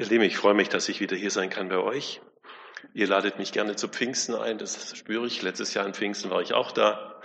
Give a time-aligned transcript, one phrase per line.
[0.00, 2.20] Ihr Lieben, ich freue mich, dass ich wieder hier sein kann bei euch.
[2.94, 5.42] Ihr ladet mich gerne zu Pfingsten ein, das spüre ich.
[5.42, 7.20] Letztes Jahr in Pfingsten war ich auch da.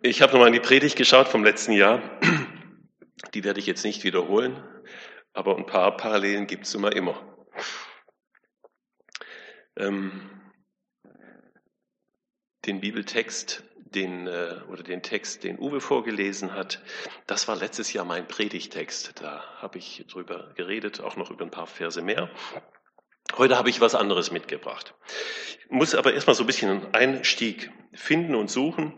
[0.00, 2.00] Ich habe nochmal in die Predigt geschaut vom letzten Jahr.
[3.34, 4.64] Die werde ich jetzt nicht wiederholen,
[5.34, 7.36] aber ein paar Parallelen gibt es immer immer.
[9.76, 10.30] Ähm,
[12.64, 13.62] den Bibeltext
[13.94, 16.82] den, äh, oder den Text, den Uwe vorgelesen hat,
[17.26, 19.20] das war letztes Jahr mein Predigtext.
[19.20, 22.30] Da habe ich drüber geredet, auch noch über ein paar Verse mehr.
[23.36, 24.94] Heute habe ich was anderes mitgebracht.
[25.58, 28.94] Ich muss aber erstmal so ein bisschen einen Einstieg finden und suchen.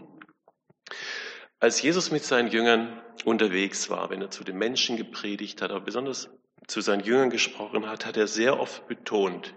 [1.60, 5.80] Als Jesus mit seinen Jüngern unterwegs war, wenn er zu den Menschen gepredigt hat, aber
[5.80, 6.30] besonders
[6.66, 9.55] zu seinen Jüngern gesprochen hat, hat er sehr oft betont,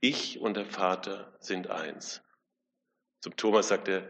[0.00, 2.22] ich und der Vater sind eins.
[3.20, 4.08] Zum Thomas sagt er,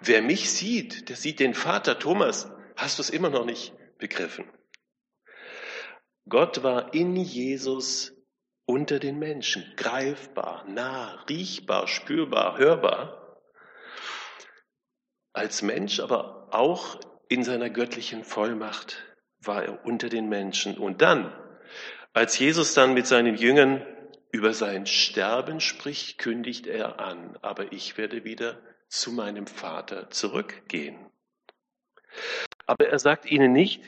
[0.00, 1.98] Wer mich sieht, der sieht den Vater.
[1.98, 4.50] Thomas, hast du es immer noch nicht begriffen?
[6.28, 8.12] Gott war in Jesus
[8.64, 13.40] unter den Menschen, greifbar, nah, riechbar, spürbar, hörbar.
[15.32, 16.98] Als Mensch, aber auch
[17.28, 19.04] in seiner göttlichen Vollmacht
[19.38, 20.78] war er unter den Menschen.
[20.78, 21.32] Und dann,
[22.12, 23.84] als Jesus dann mit seinen Jüngern
[24.32, 28.60] über sein Sterben spricht, kündigt er an, aber ich werde wieder
[28.90, 30.98] zu meinem Vater zurückgehen.
[32.66, 33.82] Aber er sagt ihnen nicht,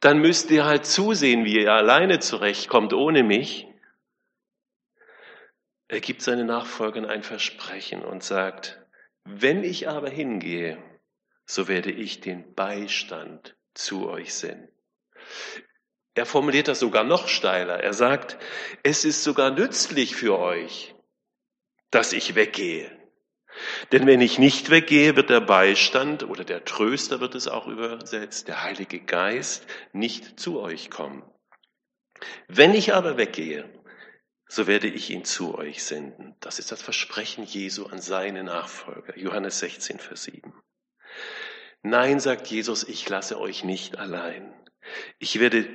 [0.00, 3.66] dann müsst ihr halt zusehen, wie ihr alleine zurechtkommt ohne mich.
[5.88, 8.80] Er gibt seinen Nachfolgern ein Versprechen und sagt,
[9.24, 10.82] wenn ich aber hingehe,
[11.44, 14.68] so werde ich den Beistand zu euch senden.
[16.14, 17.80] Er formuliert das sogar noch steiler.
[17.80, 18.38] Er sagt,
[18.82, 20.94] es ist sogar nützlich für euch,
[21.90, 22.99] dass ich weggehe.
[23.92, 28.48] Denn wenn ich nicht weggehe, wird der Beistand oder der Tröster wird es auch übersetzt,
[28.48, 31.22] der Heilige Geist nicht zu euch kommen.
[32.48, 33.68] Wenn ich aber weggehe,
[34.46, 36.34] so werde ich ihn zu euch senden.
[36.40, 39.16] Das ist das Versprechen Jesu an seine Nachfolger.
[39.16, 40.52] Johannes 16, Vers 7.
[41.82, 44.52] Nein, sagt Jesus, ich lasse euch nicht allein.
[45.18, 45.68] Ich werde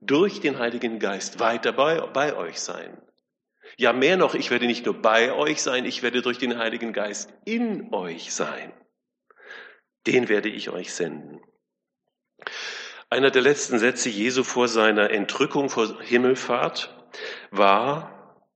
[0.00, 3.02] durch den Heiligen Geist weiter bei, bei euch sein.
[3.76, 6.92] Ja, mehr noch, ich werde nicht nur bei euch sein, ich werde durch den Heiligen
[6.92, 8.72] Geist in euch sein.
[10.06, 11.40] Den werde ich euch senden.
[13.08, 16.96] Einer der letzten Sätze Jesu vor seiner Entrückung, vor Himmelfahrt
[17.50, 18.46] war,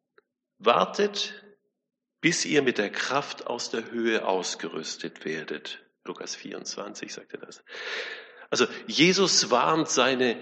[0.59, 1.45] wartet,
[2.21, 5.85] bis ihr mit der Kraft aus der Höhe ausgerüstet werdet.
[6.05, 7.65] Lukas 24 sagt er das.
[8.51, 10.41] Also Jesus warnt seine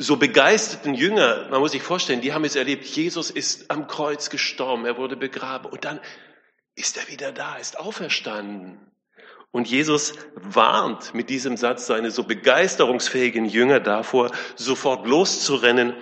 [0.00, 4.30] so begeisterten Jünger, man muss sich vorstellen, die haben es erlebt, Jesus ist am Kreuz
[4.30, 6.00] gestorben, er wurde begraben und dann
[6.74, 8.80] ist er wieder da, ist auferstanden.
[9.50, 15.94] Und Jesus warnt mit diesem Satz seine so begeisterungsfähigen Jünger davor, sofort loszurennen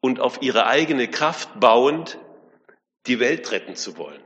[0.00, 2.18] und auf ihre eigene Kraft bauend
[3.06, 4.22] die Welt retten zu wollen.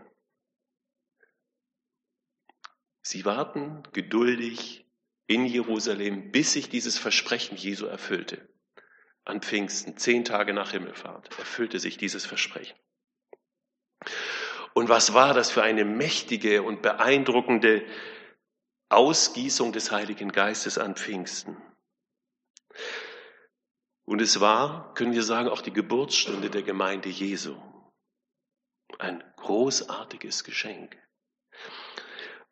[3.02, 4.86] Sie warten geduldig
[5.28, 8.48] in Jerusalem, bis sich dieses Versprechen Jesu erfüllte
[9.26, 12.76] an Pfingsten, zehn Tage nach Himmelfahrt, erfüllte sich dieses Versprechen.
[14.72, 17.84] Und was war das für eine mächtige und beeindruckende
[18.88, 21.56] Ausgießung des Heiligen Geistes an Pfingsten?
[24.04, 27.56] Und es war, können wir sagen, auch die Geburtsstunde der Gemeinde Jesu.
[28.98, 30.96] Ein großartiges Geschenk.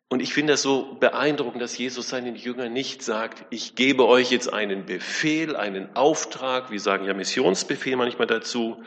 [0.07, 4.29] Und ich finde das so beeindruckend, dass Jesus seinen Jüngern nicht sagt, ich gebe euch
[4.29, 8.83] jetzt einen Befehl, einen Auftrag, wir sagen ja Missionsbefehl manchmal dazu,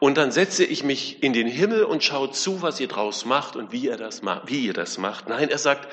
[0.00, 3.54] und dann setze ich mich in den Himmel und schaue zu, was ihr draus macht
[3.54, 5.28] und wie ihr das wie ihr das macht.
[5.28, 5.92] Nein, er sagt,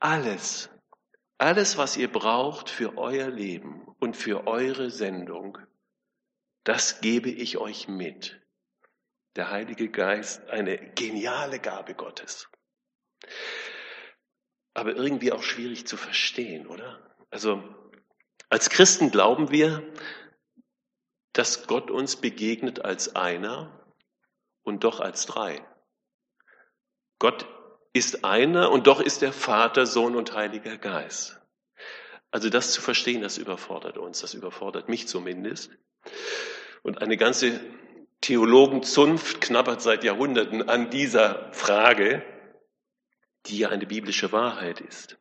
[0.00, 0.70] alles,
[1.36, 5.58] alles, was ihr braucht für euer Leben und für eure Sendung,
[6.64, 8.40] das gebe ich euch mit.
[9.36, 12.48] Der Heilige Geist, eine geniale Gabe Gottes
[14.78, 16.98] aber irgendwie auch schwierig zu verstehen, oder?
[17.30, 17.62] Also
[18.48, 19.82] als Christen glauben wir,
[21.32, 23.84] dass Gott uns begegnet als einer
[24.62, 25.64] und doch als drei.
[27.18, 27.46] Gott
[27.92, 31.40] ist einer und doch ist der Vater, Sohn und Heiliger Geist.
[32.30, 35.70] Also das zu verstehen, das überfordert uns, das überfordert mich zumindest.
[36.82, 37.60] Und eine ganze
[38.20, 42.22] Theologenzunft knabbert seit Jahrhunderten an dieser Frage,
[43.48, 45.18] die ja eine biblische Wahrheit ist.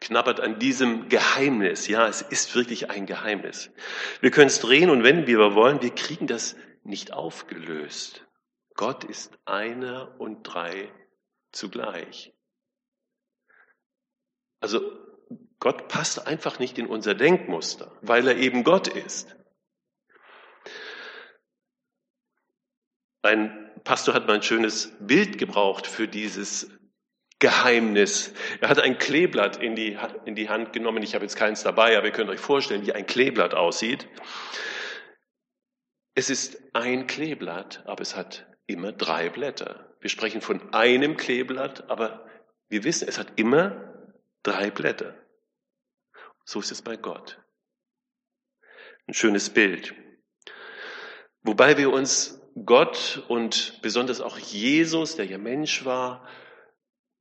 [0.00, 1.88] Knabbert an diesem Geheimnis.
[1.88, 3.70] Ja, es ist wirklich ein Geheimnis.
[4.20, 5.80] Wir können es drehen und wenden, wie wir wollen.
[5.80, 8.26] Wir kriegen das nicht aufgelöst.
[8.74, 10.92] Gott ist einer und drei
[11.52, 12.32] zugleich.
[14.60, 14.80] Also
[15.60, 19.34] Gott passt einfach nicht in unser Denkmuster, weil er eben Gott ist.
[23.22, 26.70] Ein Pastor hat mal ein schönes Bild gebraucht für dieses
[27.44, 28.32] Geheimnis.
[28.62, 31.02] Er hat ein Kleeblatt in die, in die Hand genommen.
[31.02, 34.08] Ich habe jetzt keins dabei, aber ihr könnt euch vorstellen, wie ein Kleeblatt aussieht.
[36.14, 39.94] Es ist ein Kleeblatt, aber es hat immer drei Blätter.
[40.00, 42.24] Wir sprechen von einem Kleeblatt, aber
[42.70, 43.92] wir wissen, es hat immer
[44.42, 45.14] drei Blätter.
[46.46, 47.42] So ist es bei Gott.
[49.06, 49.94] Ein schönes Bild.
[51.42, 56.26] Wobei wir uns Gott und besonders auch Jesus, der ja Mensch war,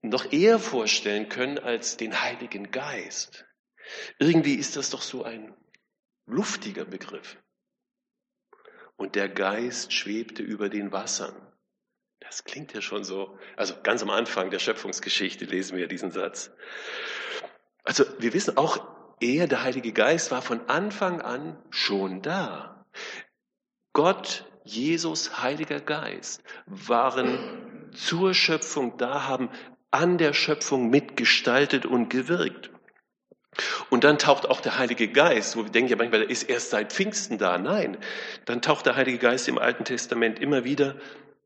[0.03, 3.45] noch eher vorstellen können als den Heiligen Geist.
[4.19, 5.55] Irgendwie ist das doch so ein
[6.25, 7.37] luftiger Begriff.
[8.95, 11.35] Und der Geist schwebte über den Wassern.
[12.19, 13.37] Das klingt ja schon so.
[13.57, 16.51] Also ganz am Anfang der Schöpfungsgeschichte lesen wir diesen Satz.
[17.83, 18.85] Also wir wissen auch,
[19.19, 22.85] er, der Heilige Geist, war von Anfang an schon da.
[23.93, 29.49] Gott, Jesus, Heiliger Geist waren zur Schöpfung da, haben
[29.93, 32.71] an der Schöpfung mitgestaltet und gewirkt.
[33.91, 36.71] Und dann taucht auch der Heilige Geist, wo wir denken ja manchmal, der ist erst
[36.71, 37.59] seit Pfingsten da.
[37.59, 37.97] Nein,
[38.45, 40.95] dann taucht der Heilige Geist im Alten Testament immer wieder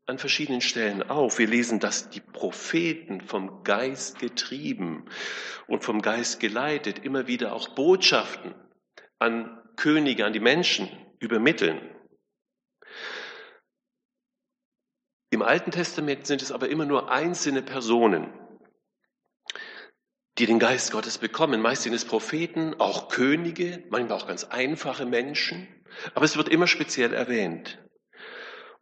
[0.05, 1.37] an verschiedenen Stellen auf.
[1.37, 5.05] Wir lesen, dass die Propheten vom Geist getrieben
[5.67, 8.55] und vom Geist geleitet immer wieder auch Botschaften
[9.19, 10.87] an Könige, an die Menschen
[11.19, 11.81] übermitteln.
[15.29, 18.31] Im Alten Testament sind es aber immer nur einzelne Personen,
[20.37, 21.61] die den Geist Gottes bekommen.
[21.61, 25.67] Meist sind es Propheten, auch Könige, manchmal auch ganz einfache Menschen,
[26.13, 27.83] aber es wird immer speziell erwähnt.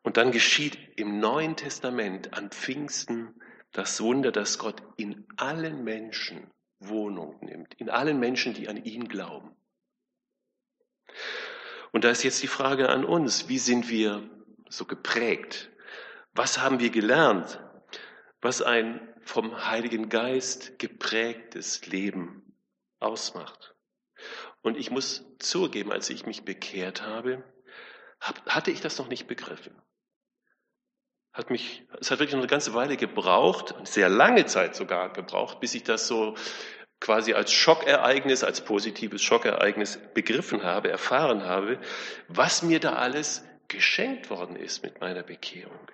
[0.04, 3.34] Und dann geschieht im Neuen Testament an Pfingsten
[3.72, 9.08] das Wunder, dass Gott in allen Menschen Wohnung nimmt, in allen Menschen, die an ihn
[9.08, 9.56] glauben.
[11.92, 14.30] Und da ist jetzt die Frage an uns, wie sind wir
[14.70, 15.72] so geprägt?
[16.34, 17.62] Was haben wir gelernt,
[18.42, 22.56] was ein vom Heiligen Geist geprägtes Leben
[23.00, 23.76] ausmacht?
[24.62, 27.44] Und ich muss zugeben, als ich mich bekehrt habe,
[28.22, 29.76] hatte ich das noch nicht begriffen
[31.36, 35.76] hat mich, es hat wirklich eine ganze Weile gebraucht, sehr lange Zeit sogar gebraucht, bis
[35.76, 36.36] ich das so
[37.02, 41.78] quasi als Schockereignis, als positives Schockereignis begriffen habe, erfahren habe,
[42.30, 45.92] was mir da alles geschenkt worden ist mit meiner Bekehrung.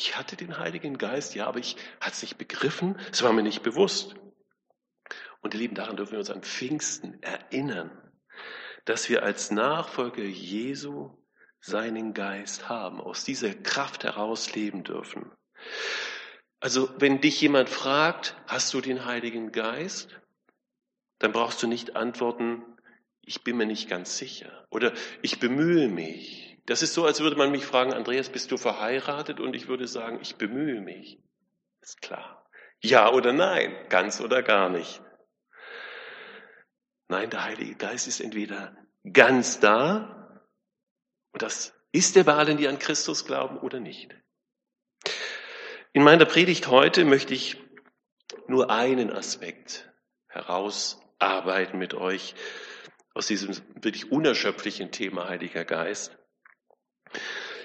[0.00, 3.42] Ich hatte den Heiligen Geist, ja, aber ich hatte es nicht begriffen, es war mir
[3.42, 4.14] nicht bewusst.
[5.42, 7.90] Und ihr Lieben, daran dürfen wir uns an Pfingsten erinnern,
[8.86, 11.10] dass wir als Nachfolger Jesu
[11.60, 15.30] seinen Geist haben, aus dieser Kraft heraus leben dürfen.
[16.60, 20.18] Also wenn dich jemand fragt, hast du den Heiligen Geist?
[21.18, 22.64] Dann brauchst du nicht antworten,
[23.20, 26.49] ich bin mir nicht ganz sicher oder ich bemühe mich.
[26.70, 29.40] Das ist so, als würde man mich fragen, Andreas, bist du verheiratet?
[29.40, 31.20] Und ich würde sagen, ich bemühe mich.
[31.80, 32.48] Ist klar.
[32.80, 35.02] Ja oder nein, ganz oder gar nicht.
[37.08, 38.76] Nein, der Heilige Geist ist entweder
[39.12, 40.40] ganz da
[41.32, 44.14] und das ist er bei allen, die an Christus glauben oder nicht.
[45.92, 47.60] In meiner Predigt heute möchte ich
[48.46, 49.92] nur einen Aspekt
[50.28, 52.36] herausarbeiten mit euch
[53.12, 56.16] aus diesem wirklich unerschöpflichen Thema Heiliger Geist.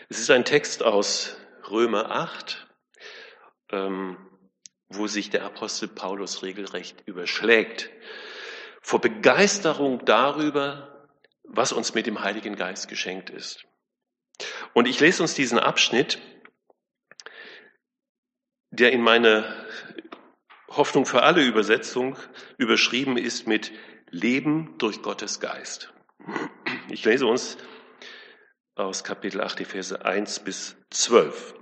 [0.09, 1.37] Es ist ein Text aus
[1.69, 2.67] Römer 8,
[3.71, 4.17] ähm,
[4.87, 7.89] wo sich der Apostel Paulus regelrecht überschlägt
[8.85, 11.09] vor Begeisterung darüber,
[11.43, 13.65] was uns mit dem Heiligen Geist geschenkt ist.
[14.73, 16.19] Und ich lese uns diesen Abschnitt,
[18.69, 19.65] der in meiner
[20.67, 22.15] Hoffnung für alle Übersetzung
[22.59, 23.71] überschrieben ist mit
[24.11, 25.91] Leben durch Gottes Geist.
[26.89, 27.57] Ich lese uns
[28.75, 31.55] aus Kapitel 8, die Verse 1 bis 12.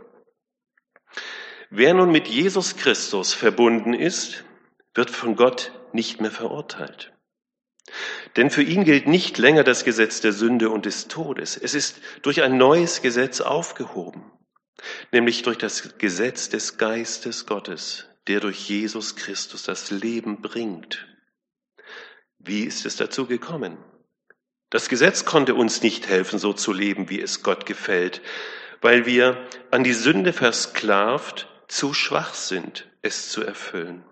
[1.70, 4.44] Wer nun mit Jesus Christus verbunden ist,
[4.96, 7.14] wird von Gott nicht mehr verurteilt.
[8.36, 11.56] Denn für ihn gilt nicht länger das Gesetz der Sünde und des Todes.
[11.58, 14.32] Es ist durch ein neues Gesetz aufgehoben,
[15.12, 21.08] nämlich durch das Gesetz des Geistes Gottes, der durch Jesus Christus das Leben bringt.
[22.40, 23.78] Wie ist es dazu gekommen?
[24.74, 28.24] Das Gesetz konnte uns nicht helfen, so zu leben, wie es Gott gefällt,
[28.82, 29.38] weil wir
[29.70, 34.04] an die Sünde versklavt zu schwach sind, es zu erfüllen.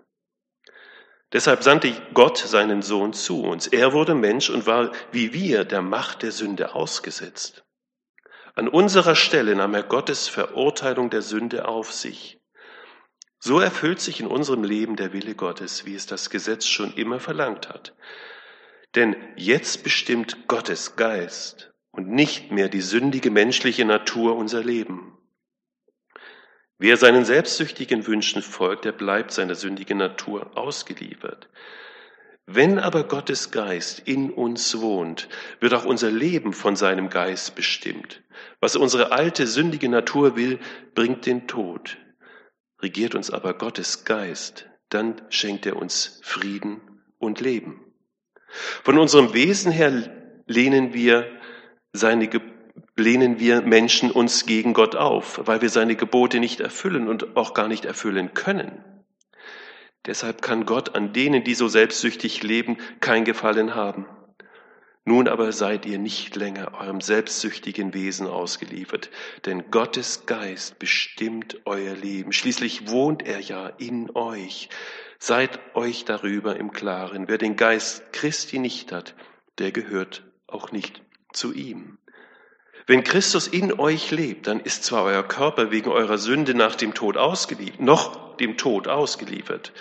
[1.32, 3.66] Deshalb sandte Gott seinen Sohn zu uns.
[3.66, 7.64] Er wurde Mensch und war wie wir der Macht der Sünde ausgesetzt.
[8.54, 12.38] An unserer Stelle nahm er Gottes Verurteilung der Sünde auf sich.
[13.40, 17.18] So erfüllt sich in unserem Leben der Wille Gottes, wie es das Gesetz schon immer
[17.18, 17.96] verlangt hat.
[18.94, 25.16] Denn jetzt bestimmt Gottes Geist und nicht mehr die sündige menschliche Natur unser Leben.
[26.78, 31.48] Wer seinen selbstsüchtigen Wünschen folgt, der bleibt seiner sündigen Natur ausgeliefert.
[32.46, 35.28] Wenn aber Gottes Geist in uns wohnt,
[35.60, 38.22] wird auch unser Leben von seinem Geist bestimmt.
[38.58, 40.58] Was unsere alte sündige Natur will,
[40.94, 41.98] bringt den Tod.
[42.80, 46.80] Regiert uns aber Gottes Geist, dann schenkt er uns Frieden
[47.18, 47.91] und Leben.
[48.84, 50.10] Von unserem Wesen her
[50.46, 51.26] lehnen wir
[51.92, 52.28] seine
[52.96, 57.54] lehnen wir Menschen uns gegen Gott auf, weil wir seine Gebote nicht erfüllen und auch
[57.54, 58.84] gar nicht erfüllen können.
[60.06, 64.06] Deshalb kann Gott an denen, die so selbstsüchtig leben, kein Gefallen haben.
[65.04, 69.10] Nun aber seid ihr nicht länger eurem selbstsüchtigen Wesen ausgeliefert,
[69.46, 72.32] denn Gottes Geist bestimmt euer Leben.
[72.32, 74.68] Schließlich wohnt er ja in euch.
[75.24, 77.28] Seid euch darüber im Klaren.
[77.28, 79.14] Wer den Geist Christi nicht hat,
[79.58, 81.00] der gehört auch nicht
[81.32, 81.96] zu ihm.
[82.88, 86.92] Wenn Christus in euch lebt, dann ist zwar euer Körper wegen eurer Sünde nach dem
[86.92, 89.72] Tod ausgeliefert, noch dem Tod ausgeliefert.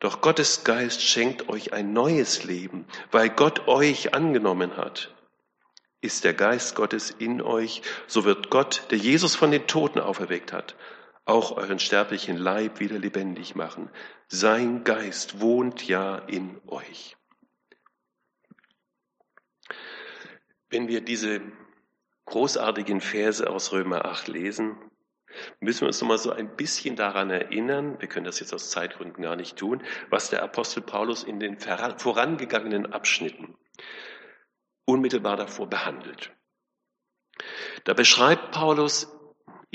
[0.00, 5.14] Doch Gottes Geist schenkt euch ein neues Leben, weil Gott euch angenommen hat.
[6.02, 10.52] Ist der Geist Gottes in euch, so wird Gott, der Jesus von den Toten auferweckt
[10.52, 10.74] hat,
[11.24, 13.90] auch euren sterblichen Leib wieder lebendig machen.
[14.28, 17.16] Sein Geist wohnt ja in euch.
[20.68, 21.40] Wenn wir diese
[22.26, 24.76] großartigen Verse aus Römer 8 lesen,
[25.60, 28.70] müssen wir uns noch mal so ein bisschen daran erinnern, wir können das jetzt aus
[28.70, 33.56] Zeitgründen gar nicht tun, was der Apostel Paulus in den vorangegangenen Abschnitten
[34.84, 36.32] unmittelbar davor behandelt.
[37.84, 39.08] Da beschreibt Paulus,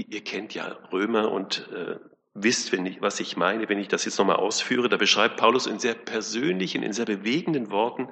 [0.07, 1.97] ihr kennt ja Römer und äh,
[2.33, 5.67] wisst, wenn ich, was ich meine, wenn ich das jetzt nochmal ausführe, da beschreibt Paulus
[5.67, 8.09] in sehr persönlichen, in sehr bewegenden Worten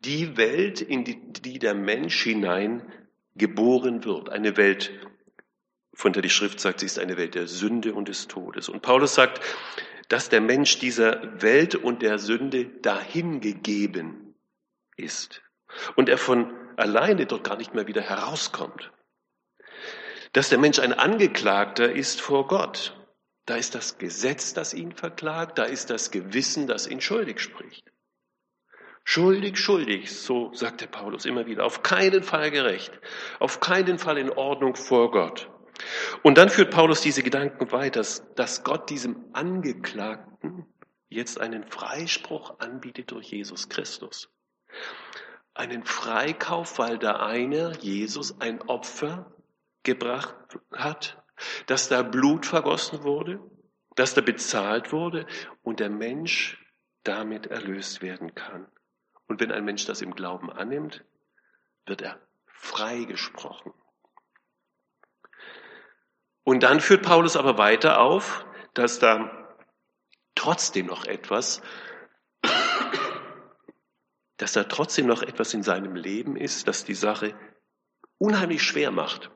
[0.00, 2.82] die Welt, in die, die der Mensch hinein
[3.34, 4.30] geboren wird.
[4.30, 4.92] Eine Welt,
[5.94, 8.68] von der die Schrift sagt, sie ist eine Welt der Sünde und des Todes.
[8.68, 9.40] Und Paulus sagt,
[10.08, 14.34] dass der Mensch dieser Welt und der Sünde dahingegeben
[14.96, 15.42] ist.
[15.96, 18.92] Und er von alleine dort gar nicht mehr wieder herauskommt.
[20.36, 22.94] Dass der Mensch ein Angeklagter ist vor Gott.
[23.46, 27.90] Da ist das Gesetz, das ihn verklagt, da ist das Gewissen, das ihn schuldig spricht.
[29.02, 31.64] Schuldig, schuldig, so sagt der Paulus immer wieder.
[31.64, 32.92] Auf keinen Fall gerecht.
[33.40, 35.48] Auf keinen Fall in Ordnung vor Gott.
[36.22, 40.66] Und dann führt Paulus diese Gedanken weiter, dass Gott diesem Angeklagten
[41.08, 44.28] jetzt einen Freispruch anbietet durch Jesus Christus.
[45.54, 49.32] Einen Freikauf, weil da einer, Jesus, ein Opfer
[49.86, 50.36] gebracht
[50.72, 51.22] hat,
[51.66, 53.40] dass da Blut vergossen wurde,
[53.94, 55.26] dass da bezahlt wurde
[55.62, 56.62] und der Mensch
[57.04, 58.66] damit erlöst werden kann.
[59.28, 61.04] Und wenn ein Mensch das im Glauben annimmt,
[61.86, 63.72] wird er freigesprochen.
[66.44, 69.56] Und dann führt Paulus aber weiter auf, dass da
[70.34, 71.62] trotzdem noch etwas,
[74.36, 77.34] dass da trotzdem noch etwas in seinem Leben ist, das die Sache
[78.18, 79.30] unheimlich schwer macht.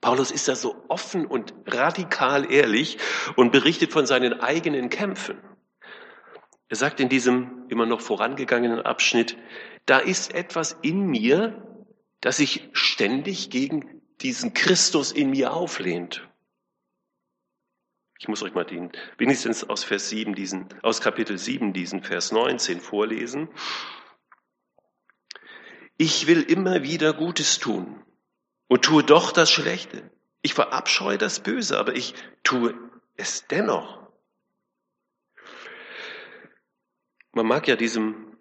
[0.00, 2.98] Paulus ist da so offen und radikal ehrlich
[3.34, 5.38] und berichtet von seinen eigenen Kämpfen.
[6.68, 9.36] Er sagt in diesem immer noch vorangegangenen Abschnitt,
[9.84, 11.84] da ist etwas in mir,
[12.20, 16.28] das sich ständig gegen diesen Christus in mir auflehnt.
[18.18, 22.32] Ich muss euch mal den, wenigstens aus Vers 7 diesen, aus Kapitel 7 diesen Vers
[22.32, 23.48] 19 vorlesen.
[25.98, 28.05] Ich will immer wieder Gutes tun
[28.68, 30.10] und tue doch das Schlechte.
[30.42, 32.74] Ich verabscheue das Böse, aber ich tue
[33.16, 34.06] es dennoch.
[37.32, 38.36] Man mag ja diesem,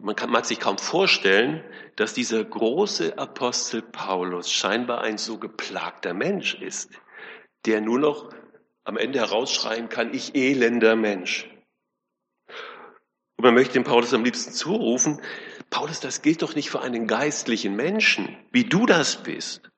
[0.00, 1.64] man kann, mag sich kaum vorstellen,
[1.96, 6.90] dass dieser große Apostel Paulus scheinbar ein so geplagter Mensch ist,
[7.66, 8.30] der nur noch
[8.84, 11.48] am Ende herausschreien kann, ich elender Mensch.
[13.36, 15.22] Und man möchte dem Paulus am liebsten zurufen,
[15.70, 19.70] Paulus, das gilt doch nicht für einen geistlichen Menschen, wie du das bist.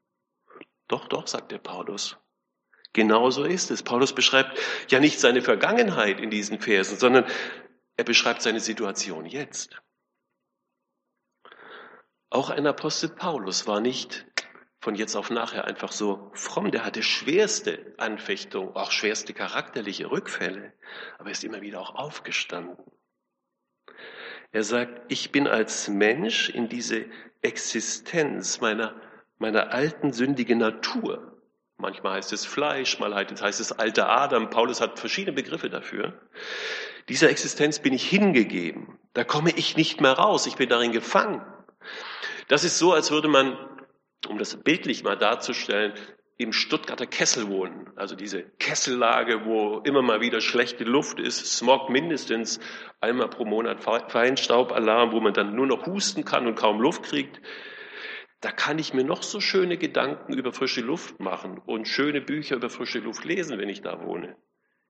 [0.89, 2.19] Doch, doch, sagt der Paulus.
[2.93, 3.83] Genauso ist es.
[3.83, 4.59] Paulus beschreibt
[4.91, 7.27] ja nicht seine Vergangenheit in diesen Versen, sondern
[7.97, 9.81] er beschreibt seine Situation jetzt.
[12.31, 14.27] Auch ein Apostel Paulus war nicht
[14.81, 16.71] von jetzt auf nachher einfach so fromm.
[16.71, 20.73] Der hatte schwerste Anfechtungen, auch schwerste charakterliche Rückfälle,
[21.19, 22.77] aber er ist immer wieder auch aufgestanden.
[24.53, 27.07] Er sagt, ich bin als Mensch in diese
[27.41, 28.95] Existenz meiner,
[29.39, 31.33] meiner alten sündigen Natur
[31.83, 34.51] Manchmal heißt es Fleisch, mal heißt es alter Adam.
[34.51, 36.15] Paulus hat verschiedene Begriffe dafür.
[37.09, 39.01] Dieser Existenz bin ich hingegeben.
[39.15, 40.47] Da komme ich nicht mehr raus.
[40.47, 41.45] Ich bin darin gefangen.
[42.47, 43.59] Das ist so, als würde man,
[44.29, 45.93] um das bildlich mal darzustellen,
[46.39, 51.91] im Stuttgarter Kessel wohnen, also diese Kessellage, wo immer mal wieder schlechte Luft ist, Smog
[51.91, 52.59] mindestens
[53.01, 57.41] einmal pro Monat Feinstaubalarm, wo man dann nur noch husten kann und kaum Luft kriegt,
[58.41, 62.57] da kann ich mir noch so schöne Gedanken über frische Luft machen und schöne Bücher
[62.57, 64.37] über frische Luft lesen, wenn ich da wohne.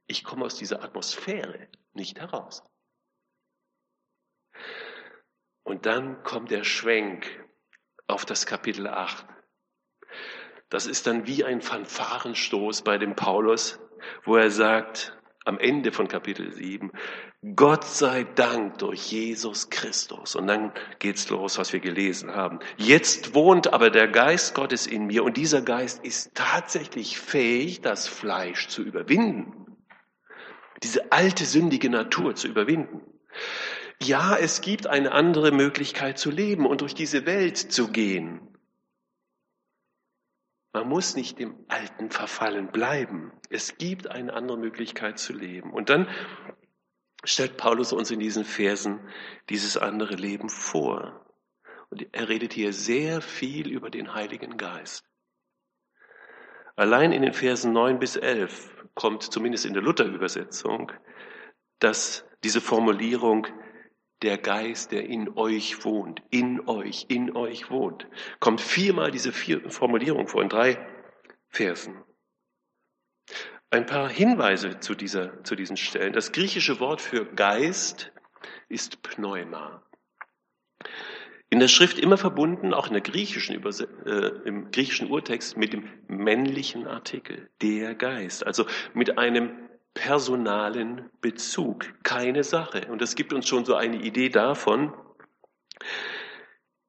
[0.07, 2.65] Ich komme aus dieser Atmosphäre nicht heraus.
[5.65, 7.27] Und dann kommt der Schwenk
[8.07, 9.27] auf das Kapitel 8.
[10.73, 13.79] Das ist dann wie ein Fanfarenstoß bei dem Paulus,
[14.25, 15.15] wo er sagt,
[15.45, 16.93] am Ende von Kapitel 7,
[17.55, 20.35] Gott sei Dank durch Jesus Christus.
[20.35, 22.59] Und dann geht's los, was wir gelesen haben.
[22.79, 28.09] Jetzt wohnt aber der Geist Gottes in mir und dieser Geist ist tatsächlich fähig, das
[28.09, 29.77] Fleisch zu überwinden.
[30.83, 33.03] Diese alte sündige Natur zu überwinden.
[34.01, 38.52] Ja, es gibt eine andere Möglichkeit zu leben und durch diese Welt zu gehen.
[40.73, 43.33] Man muss nicht dem Alten verfallen bleiben.
[43.51, 45.73] Es gibt eine andere Möglichkeit zu leben.
[45.73, 46.09] Und dann
[47.25, 49.01] stellt Paulus uns in diesen Versen
[49.51, 51.27] dieses andere Leben vor.
[51.91, 55.05] Und er redet hier sehr viel über den Heiligen Geist.
[56.75, 60.91] Allein in den Versen 9 bis 11 kommt zumindest in der Luther-Übersetzung,
[61.81, 63.47] dass diese Formulierung
[64.23, 68.07] der Geist, der in euch wohnt, in euch, in euch wohnt.
[68.41, 70.79] Kommt viermal diese vier Formulierung vor in drei
[71.49, 72.03] Versen.
[73.71, 76.13] Ein paar Hinweise zu, dieser, zu diesen Stellen.
[76.13, 78.13] Das griechische Wort für Geist
[78.69, 79.83] ist Pneuma.
[81.49, 84.11] In der Schrift immer verbunden, auch in der griechischen äh,
[84.45, 88.47] im griechischen Urtext, mit dem männlichen Artikel, der Geist.
[88.47, 92.91] Also mit einem personalen Bezug, keine Sache.
[92.91, 94.95] Und das gibt uns schon so eine Idee davon,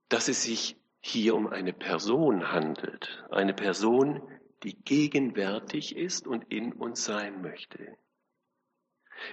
[0.09, 3.23] dass es sich hier um eine Person handelt.
[3.29, 4.21] Eine Person,
[4.63, 7.97] die gegenwärtig ist und in uns sein möchte.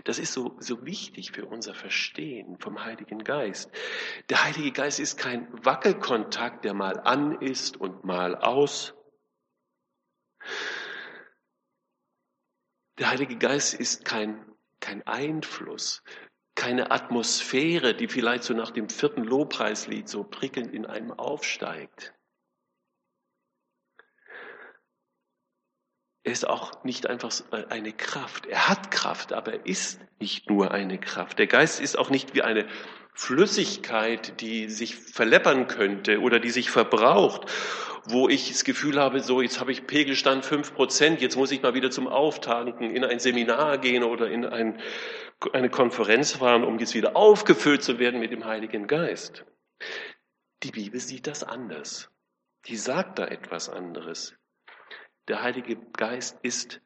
[0.05, 3.71] Das ist so, so wichtig für unser Verstehen vom Heiligen Geist.
[4.29, 8.95] Der Heilige Geist ist kein Wackelkontakt, der mal an ist und mal aus,
[13.01, 14.45] Der Heilige Geist ist kein,
[14.79, 16.03] kein Einfluss,
[16.55, 22.13] keine Atmosphäre, die vielleicht so nach dem vierten Lobpreislied so prickelnd in einem aufsteigt.
[26.25, 27.33] Er ist auch nicht einfach
[27.71, 28.45] eine Kraft.
[28.45, 31.39] Er hat Kraft, aber er ist nicht nur eine Kraft.
[31.39, 32.69] Der Geist ist auch nicht wie eine
[33.21, 37.47] Flüssigkeit, die sich verleppern könnte oder die sich verbraucht
[38.07, 41.63] wo ich das Gefühl habe, so jetzt habe ich Pegelstand fünf Prozent, jetzt muss ich
[41.63, 44.81] mal wieder zum Auftanken, in ein Seminar gehen oder in ein,
[45.53, 49.45] eine Konferenz fahren, um jetzt wieder aufgefüllt zu werden mit dem Heiligen Geist.
[50.63, 52.11] Die Bibel sieht das anders.
[52.67, 54.35] Die sagt da etwas anderes.
[55.29, 56.81] Der Heilige Geist ist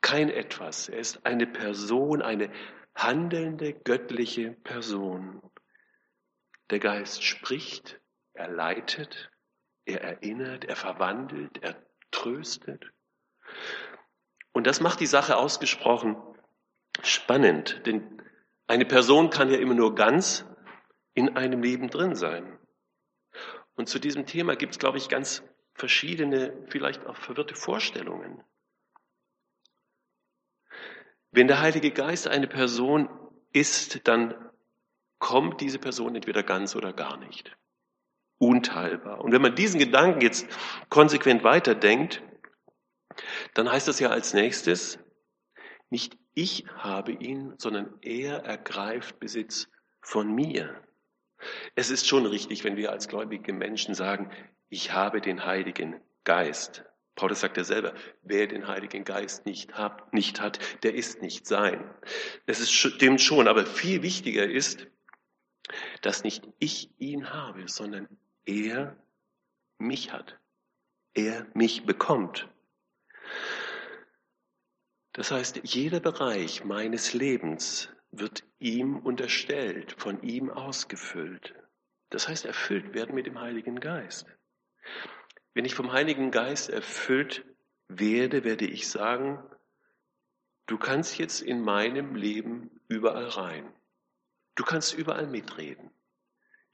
[0.00, 0.88] kein etwas.
[0.88, 2.50] Er ist eine Person, eine
[2.94, 5.42] handelnde göttliche Person.
[6.70, 8.00] Der Geist spricht,
[8.32, 9.30] er leitet,
[9.84, 11.76] er erinnert, er verwandelt, er
[12.10, 12.90] tröstet.
[14.52, 16.16] Und das macht die Sache ausgesprochen
[17.02, 18.22] spannend, denn
[18.66, 20.46] eine Person kann ja immer nur ganz
[21.14, 22.58] in einem Leben drin sein.
[23.74, 25.42] Und zu diesem Thema gibt es, glaube ich, ganz
[25.74, 28.42] verschiedene, vielleicht auch verwirrte Vorstellungen.
[31.30, 33.08] Wenn der Heilige Geist eine Person
[33.52, 34.34] ist, dann
[35.24, 37.56] kommt diese Person entweder ganz oder gar nicht
[38.36, 39.24] unteilbar.
[39.24, 40.46] Und wenn man diesen Gedanken jetzt
[40.90, 42.22] konsequent weiterdenkt,
[43.54, 44.98] dann heißt das ja als nächstes,
[45.88, 49.70] nicht ich habe ihn, sondern er ergreift Besitz
[50.02, 50.82] von mir.
[51.74, 54.30] Es ist schon richtig, wenn wir als gläubige Menschen sagen,
[54.68, 56.84] ich habe den Heiligen Geist.
[57.14, 61.46] Paulus sagt ja selber, wer den Heiligen Geist nicht hat, nicht hat, der ist nicht
[61.46, 61.82] sein.
[62.44, 64.86] Es ist, stimmt schon, aber viel wichtiger ist,
[66.02, 68.08] dass nicht ich ihn habe, sondern
[68.44, 68.96] er
[69.78, 70.38] mich hat.
[71.14, 72.48] Er mich bekommt.
[75.12, 81.54] Das heißt, jeder Bereich meines Lebens wird ihm unterstellt, von ihm ausgefüllt.
[82.10, 84.26] Das heißt, erfüllt werden mit dem Heiligen Geist.
[85.54, 87.44] Wenn ich vom Heiligen Geist erfüllt
[87.88, 89.38] werde, werde ich sagen,
[90.66, 93.72] du kannst jetzt in meinem Leben überall rein.
[94.54, 95.90] Du kannst überall mitreden.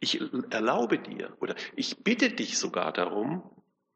[0.01, 3.43] Ich erlaube dir oder ich bitte dich sogar darum,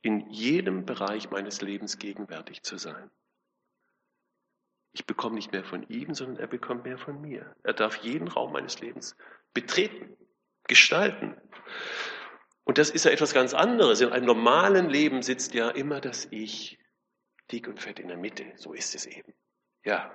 [0.02, 3.10] in jedem Bereich meines Lebens gegenwärtig zu sein.
[4.92, 7.56] Ich bekomme nicht mehr von ihm, sondern er bekommt mehr von mir.
[7.62, 9.16] Er darf jeden Raum meines Lebens
[9.54, 10.14] betreten,
[10.68, 11.36] gestalten.
[12.64, 14.00] Und das ist ja etwas ganz anderes.
[14.00, 16.78] In einem normalen Leben sitzt ja immer das Ich
[17.50, 18.44] dick und fett in der Mitte.
[18.56, 19.34] So ist es eben.
[19.84, 20.12] Ja.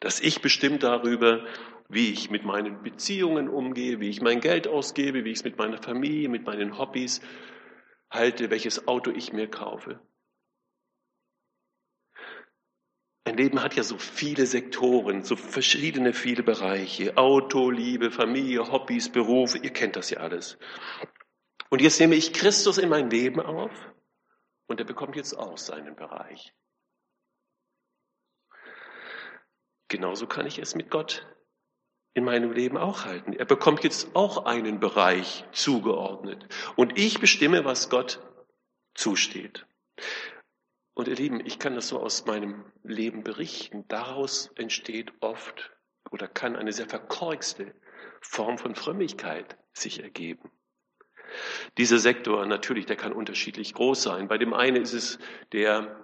[0.00, 1.46] Dass ich bestimmt darüber,
[1.92, 5.58] wie ich mit meinen Beziehungen umgehe, wie ich mein Geld ausgebe, wie ich es mit
[5.58, 7.20] meiner Familie, mit meinen Hobbys
[8.10, 10.00] halte, welches Auto ich mir kaufe.
[13.24, 17.16] Ein Leben hat ja so viele Sektoren, so verschiedene, viele Bereiche.
[17.18, 20.58] Auto, Liebe, Familie, Hobbys, Beruf, ihr kennt das ja alles.
[21.68, 23.70] Und jetzt nehme ich Christus in mein Leben auf
[24.66, 26.54] und er bekommt jetzt auch seinen Bereich.
[29.88, 31.26] Genauso kann ich es mit Gott
[32.14, 33.32] in meinem Leben auch halten.
[33.32, 36.46] Er bekommt jetzt auch einen Bereich zugeordnet.
[36.76, 38.20] Und ich bestimme, was Gott
[38.94, 39.66] zusteht.
[40.94, 43.86] Und ihr Lieben, ich kann das so aus meinem Leben berichten.
[43.88, 45.72] Daraus entsteht oft
[46.10, 47.74] oder kann eine sehr verkorkste
[48.20, 50.50] Form von Frömmigkeit sich ergeben.
[51.78, 54.28] Dieser Sektor natürlich, der kann unterschiedlich groß sein.
[54.28, 55.18] Bei dem einen ist es
[55.52, 55.98] der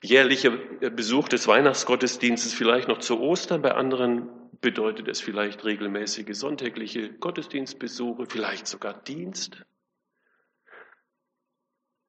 [0.00, 0.52] jährliche
[0.90, 4.28] Besuch des Weihnachtsgottesdienstes vielleicht noch zu Ostern, bei anderen
[4.60, 9.64] bedeutet es vielleicht regelmäßige sonntägliche Gottesdienstbesuche, vielleicht sogar Dienst.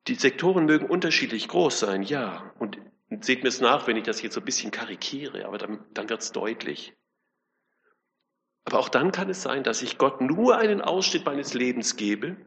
[0.07, 2.53] Die Sektoren mögen unterschiedlich groß sein, ja.
[2.59, 2.79] Und
[3.21, 6.09] seht mir es nach, wenn ich das jetzt so ein bisschen karikiere, aber dann, dann
[6.09, 6.95] wird es deutlich.
[8.65, 12.37] Aber auch dann kann es sein, dass ich Gott nur einen Ausschnitt meines Lebens gebe,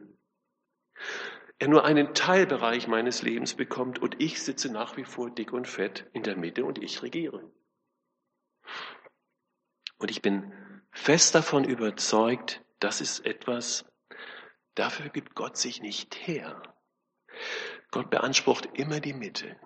[1.59, 5.67] er nur einen Teilbereich meines Lebens bekommt und ich sitze nach wie vor dick und
[5.67, 7.51] fett in der Mitte und ich regiere.
[9.99, 10.51] Und ich bin
[10.91, 13.85] fest davon überzeugt, das ist etwas,
[14.73, 16.61] dafür gibt Gott sich nicht her.
[17.91, 19.57] Gott beansprucht immer die Mitte.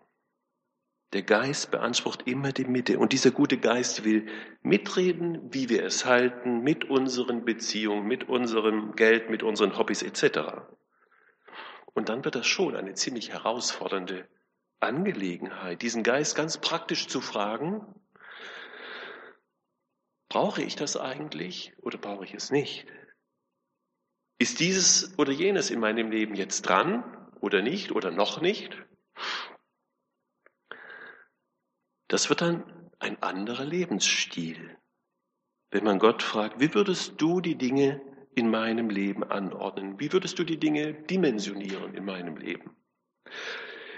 [1.13, 2.97] Der Geist beansprucht immer die Mitte.
[2.97, 4.25] Und dieser gute Geist will
[4.63, 10.39] mitreden, wie wir es halten, mit unseren Beziehungen, mit unserem Geld, mit unseren Hobbys etc.
[11.93, 14.27] Und dann wird das schon eine ziemlich herausfordernde
[14.79, 17.85] Angelegenheit, diesen Geist ganz praktisch zu fragen,
[20.33, 22.87] brauche ich das eigentlich oder brauche ich es nicht?
[24.39, 27.03] Ist dieses oder jenes in meinem Leben jetzt dran
[27.39, 28.75] oder nicht oder noch nicht?
[32.07, 34.75] Das wird dann ein anderer Lebensstil.
[35.69, 38.01] Wenn man Gott fragt, wie würdest du die Dinge
[38.33, 39.99] in meinem Leben anordnen?
[39.99, 42.75] Wie würdest du die Dinge dimensionieren in meinem Leben?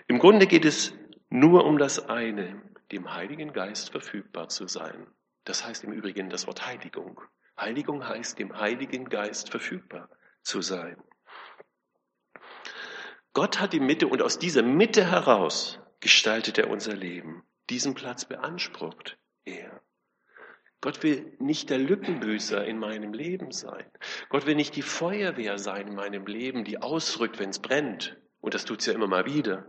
[0.08, 0.94] Im Grunde geht es
[1.30, 5.08] nur um das eine, dem Heiligen Geist verfügbar zu sein.
[5.46, 7.22] Das heißt im Übrigen das Wort Heiligung.
[7.58, 10.10] Heiligung heißt, dem Heiligen Geist verfügbar
[10.42, 11.02] zu sein.
[13.34, 17.44] Gott hat die Mitte und aus dieser Mitte heraus gestaltet er unser Leben.
[17.70, 19.82] Diesen Platz beansprucht er.
[20.82, 23.86] Gott will nicht der Lückenbüßer in meinem Leben sein.
[24.30, 28.18] Gott will nicht die Feuerwehr sein in meinem Leben, die ausrückt, wenn es brennt.
[28.40, 29.66] Und das tut es ja immer mal wieder.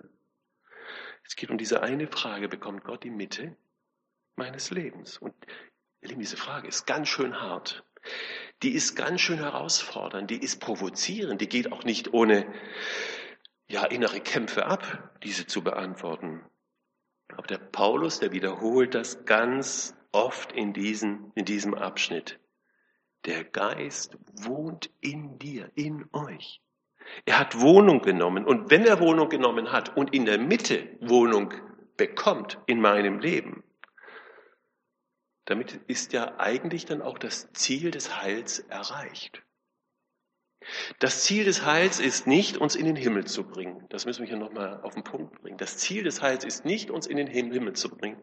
[1.24, 3.56] Es geht um diese eine Frage, bekommt Gott die Mitte
[4.36, 5.18] meines Lebens?
[5.18, 5.34] Und
[6.06, 7.84] Lieben, diese Frage ist ganz schön hart.
[8.62, 12.46] Die ist ganz schön herausfordernd, die ist provozierend, die geht auch nicht ohne
[13.68, 16.42] ja, innere Kämpfe ab, diese zu beantworten.
[17.36, 22.38] Aber der Paulus, der wiederholt das ganz oft in, diesen, in diesem Abschnitt.
[23.24, 26.62] Der Geist wohnt in dir, in euch.
[27.24, 28.44] Er hat Wohnung genommen.
[28.44, 31.52] Und wenn er Wohnung genommen hat und in der Mitte Wohnung
[31.96, 33.64] bekommt in meinem Leben,
[35.46, 39.42] damit ist ja eigentlich dann auch das Ziel des Heils erreicht.
[40.98, 43.86] Das Ziel des Heils ist nicht, uns in den Himmel zu bringen.
[43.88, 45.58] Das müssen wir hier nochmal auf den Punkt bringen.
[45.58, 48.22] Das Ziel des Heils ist nicht, uns in den Himmel zu bringen.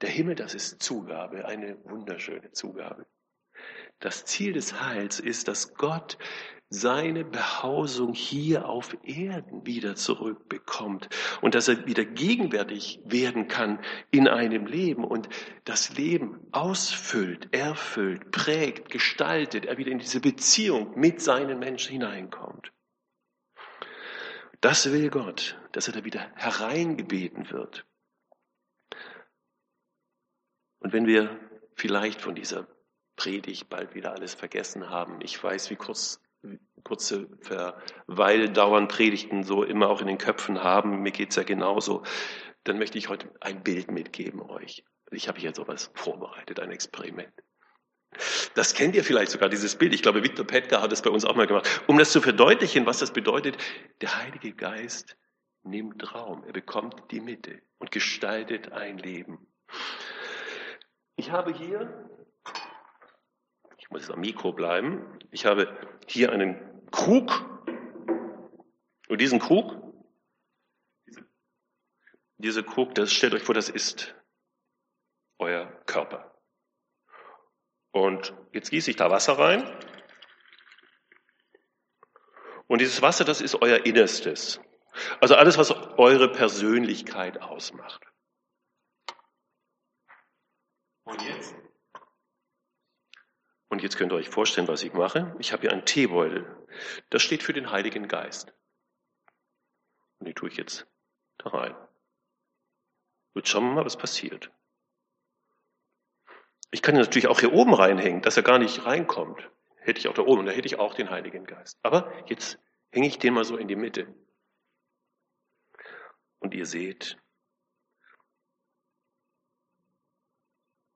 [0.00, 3.06] Der Himmel, das ist Zugabe, eine wunderschöne Zugabe.
[3.98, 6.16] Das Ziel des Heils ist, dass Gott
[6.72, 11.08] seine Behausung hier auf Erden wieder zurückbekommt
[11.40, 13.80] und dass er wieder gegenwärtig werden kann
[14.12, 15.28] in einem Leben und
[15.64, 22.72] das Leben ausfüllt, erfüllt, prägt, gestaltet, er wieder in diese Beziehung mit seinen Menschen hineinkommt.
[24.60, 27.84] Das will Gott, dass er da wieder hereingebeten wird.
[30.78, 31.36] Und wenn wir
[31.74, 32.68] vielleicht von dieser
[33.16, 36.20] Predigt bald wieder alles vergessen haben, ich weiß, wie kurz
[36.82, 42.02] kurze Verweildauern Predigten so immer auch in den Köpfen haben, mir geht's ja genauso,
[42.64, 44.84] dann möchte ich heute ein Bild mitgeben euch.
[45.10, 47.32] Ich habe hier sowas vorbereitet, ein Experiment.
[48.54, 49.94] Das kennt ihr vielleicht sogar, dieses Bild.
[49.94, 51.68] Ich glaube, Viktor Petka hat es bei uns auch mal gemacht.
[51.86, 53.56] Um das zu verdeutlichen, was das bedeutet,
[54.00, 55.16] der Heilige Geist
[55.62, 59.46] nimmt Raum, er bekommt die Mitte und gestaltet ein Leben.
[61.16, 62.10] Ich habe hier
[63.90, 65.18] ich muss jetzt am Mikro bleiben.
[65.32, 65.76] Ich habe
[66.06, 66.56] hier einen
[66.90, 67.30] Krug.
[69.08, 69.80] Und diesen Krug,
[72.42, 74.14] Dieser Krug, das stellt euch vor, das ist
[75.38, 76.34] euer Körper.
[77.90, 79.62] Und jetzt gieße ich da Wasser rein.
[82.66, 84.58] Und dieses Wasser, das ist euer Innerstes.
[85.20, 88.06] Also alles, was eure Persönlichkeit ausmacht.
[91.04, 91.59] Und jetzt?
[93.70, 95.34] Und jetzt könnt ihr euch vorstellen, was ich mache.
[95.38, 96.44] Ich habe hier einen Teebeutel.
[97.08, 98.52] Das steht für den Heiligen Geist.
[100.18, 100.86] Und die tue ich jetzt
[101.38, 101.74] da rein.
[103.34, 104.50] Jetzt schauen wir mal, was passiert.
[106.72, 109.48] Ich kann ihn natürlich auch hier oben reinhängen, dass er gar nicht reinkommt.
[109.76, 111.78] Hätte ich auch da oben, und da hätte ich auch den Heiligen Geist.
[111.82, 112.58] Aber jetzt
[112.90, 114.12] hänge ich den mal so in die Mitte.
[116.40, 117.18] Und ihr seht,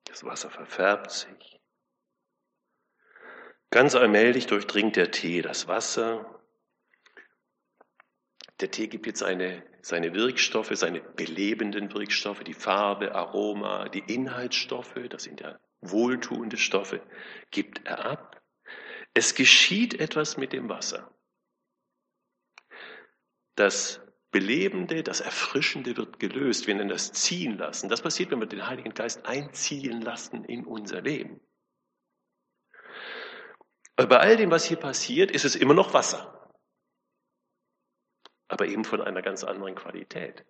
[0.06, 1.60] das Wasser verfärbt sich.
[3.74, 6.40] Ganz allmählich durchdringt der Tee das Wasser.
[8.60, 14.94] Der Tee gibt jetzt eine, seine Wirkstoffe, seine belebenden Wirkstoffe, die Farbe, Aroma, die Inhaltsstoffe,
[15.10, 17.02] das sind ja wohltuende Stoffe,
[17.50, 18.40] gibt er ab.
[19.12, 21.12] Es geschieht etwas mit dem Wasser.
[23.56, 26.68] Das Belebende, das Erfrischende wird gelöst.
[26.68, 27.88] Wir nennen das ziehen lassen.
[27.88, 31.40] Das passiert, wenn wir den Heiligen Geist einziehen lassen in unser Leben.
[33.96, 36.52] Bei all dem, was hier passiert, ist es immer noch Wasser.
[38.48, 40.44] Aber eben von einer ganz anderen Qualität.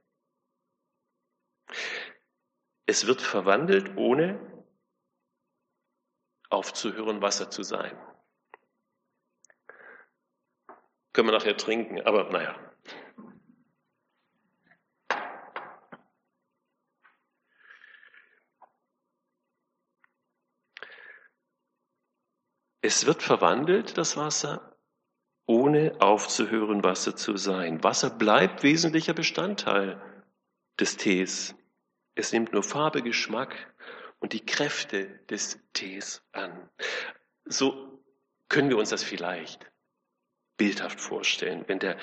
[2.86, 4.64] Es wird verwandelt, ohne
[6.50, 7.96] aufzuhören, Wasser zu sein.
[11.12, 12.73] Können wir nachher trinken, aber naja.
[22.84, 24.76] Es wird verwandelt, das Wasser,
[25.46, 27.82] ohne aufzuhören, Wasser zu sein.
[27.82, 29.98] Wasser bleibt wesentlicher Bestandteil
[30.78, 31.54] des Tees.
[32.14, 33.74] Es nimmt nur Farbe, Geschmack
[34.18, 36.68] und die Kräfte des Tees an.
[37.46, 38.04] So
[38.50, 39.72] können wir uns das vielleicht
[40.58, 41.96] bildhaft vorstellen, wenn der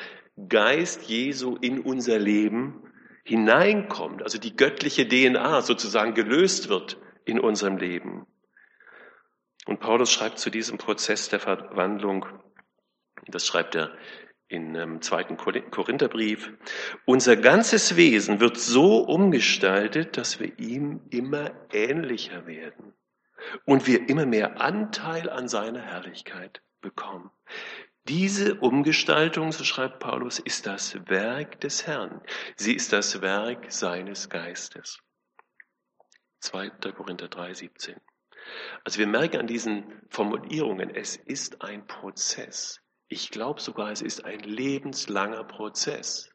[0.49, 2.91] Geist Jesu in unser Leben
[3.23, 8.25] hineinkommt, also die göttliche DNA sozusagen gelöst wird in unserem Leben.
[9.65, 12.25] Und Paulus schreibt zu diesem Prozess der Verwandlung,
[13.27, 13.95] das schreibt er
[14.47, 16.51] in dem zweiten Korintherbrief,
[17.05, 22.93] unser ganzes Wesen wird so umgestaltet, dass wir ihm immer ähnlicher werden
[23.65, 27.31] und wir immer mehr Anteil an seiner Herrlichkeit bekommen.
[28.05, 32.21] Diese Umgestaltung, so schreibt Paulus, ist das Werk des Herrn.
[32.55, 34.99] Sie ist das Werk seines Geistes.
[36.39, 36.71] 2.
[36.91, 37.95] Korinther 3, 17.
[38.83, 42.81] Also wir merken an diesen Formulierungen, es ist ein Prozess.
[43.07, 46.29] Ich glaube sogar, es ist ein lebenslanger Prozess.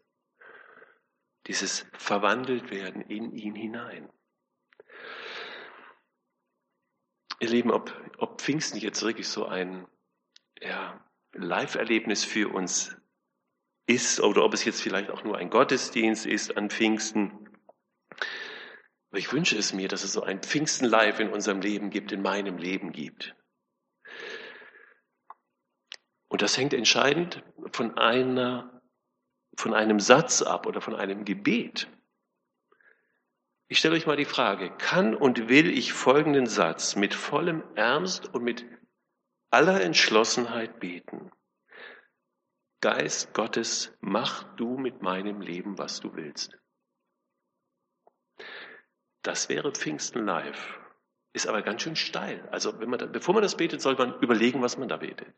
[1.47, 4.11] Dieses Verwandeltwerden in ihn hinein.
[7.40, 9.87] Ihr Lieben, ob, ob Pfingsten jetzt wirklich so ein
[10.61, 12.97] ja, Live-Erlebnis für uns
[13.87, 17.46] ist oder ob es jetzt vielleicht auch nur ein Gottesdienst ist an Pfingsten,
[19.16, 22.12] aber ich wünsche es mir, dass es so ein Pfingsten live in unserem Leben gibt,
[22.12, 23.35] in meinem Leben gibt.
[26.29, 28.83] Und das hängt entscheidend von einer,
[29.57, 31.88] von einem Satz ab oder von einem Gebet.
[33.68, 38.35] Ich stelle euch mal die Frage, kann und will ich folgenden Satz mit vollem Ernst
[38.35, 38.66] und mit
[39.48, 41.31] aller Entschlossenheit beten?
[42.83, 46.59] Geist Gottes, mach du mit meinem Leben, was du willst.
[49.27, 50.79] Das wäre Pfingsten live.
[51.33, 52.49] Ist aber ganz schön steil.
[52.53, 55.35] Also wenn man da, bevor man das betet, soll man überlegen, was man da betet.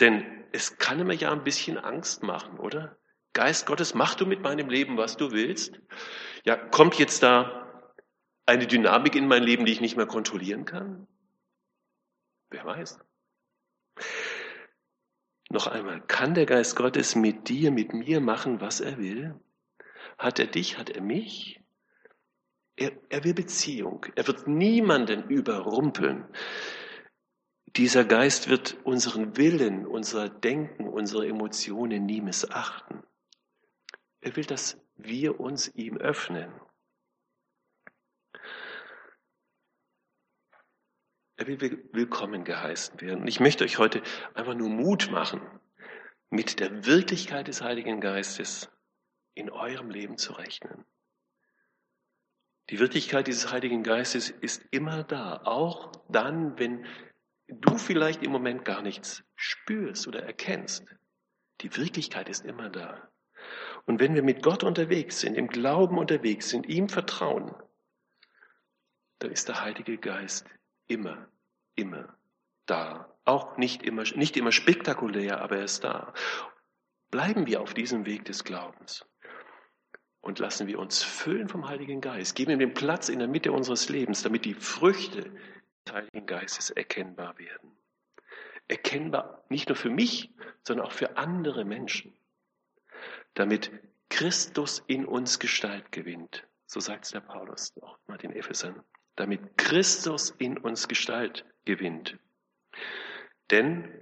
[0.00, 2.98] Denn es kann immer ja ein bisschen Angst machen, oder?
[3.32, 5.80] Geist Gottes, mach du mit meinem Leben, was du willst.
[6.44, 7.94] Ja, kommt jetzt da
[8.44, 11.06] eine Dynamik in mein Leben, die ich nicht mehr kontrollieren kann?
[12.50, 12.98] Wer weiß.
[15.48, 19.40] Noch einmal, kann der Geist Gottes mit dir, mit mir machen, was er will?
[20.18, 20.78] Hat er dich?
[20.78, 21.60] Hat er mich?
[22.76, 24.06] Er, er will Beziehung.
[24.16, 26.26] Er wird niemanden überrumpeln.
[27.76, 33.02] Dieser Geist wird unseren Willen, unser Denken, unsere Emotionen nie missachten.
[34.20, 36.52] Er will, dass wir uns ihm öffnen.
[41.36, 43.22] Er will willkommen geheißen werden.
[43.22, 44.02] Und ich möchte euch heute
[44.34, 45.40] einfach nur Mut machen,
[46.30, 48.71] mit der Wirklichkeit des Heiligen Geistes
[49.34, 50.84] in eurem Leben zu rechnen.
[52.70, 56.86] Die Wirklichkeit dieses Heiligen Geistes ist immer da, auch dann, wenn
[57.48, 60.84] du vielleicht im Moment gar nichts spürst oder erkennst.
[61.60, 63.10] Die Wirklichkeit ist immer da.
[63.84, 67.54] Und wenn wir mit Gott unterwegs sind, im Glauben unterwegs sind, ihm vertrauen,
[69.18, 70.46] dann ist der Heilige Geist
[70.86, 71.28] immer,
[71.74, 72.16] immer
[72.66, 73.12] da.
[73.24, 76.14] Auch nicht immer, nicht immer spektakulär, aber er ist da.
[77.10, 79.04] Bleiben wir auf diesem Weg des Glaubens
[80.22, 82.34] und lassen wir uns füllen vom Heiligen Geist.
[82.36, 85.30] Geben ihm den Platz in der Mitte unseres Lebens, damit die Früchte
[85.84, 87.72] des Heiligen Geistes erkennbar werden.
[88.68, 90.30] Erkennbar nicht nur für mich,
[90.62, 92.14] sondern auch für andere Menschen.
[93.34, 93.70] Damit
[94.08, 96.46] Christus in uns Gestalt gewinnt.
[96.66, 98.80] So sagt es der Paulus auch mal den Ephesern.
[99.16, 102.16] Damit Christus in uns Gestalt gewinnt.
[103.50, 104.01] Denn,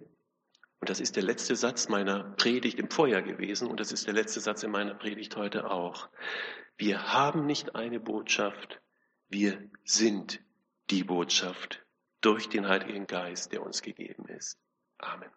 [0.80, 4.14] und das ist der letzte Satz meiner Predigt im Vorjahr gewesen, und das ist der
[4.14, 6.08] letzte Satz in meiner Predigt heute auch,
[6.76, 8.80] wir haben nicht eine Botschaft,
[9.28, 10.40] wir sind
[10.88, 11.84] die Botschaft
[12.22, 14.58] durch den Heiligen Geist, der uns gegeben ist.
[14.98, 15.30] Amen.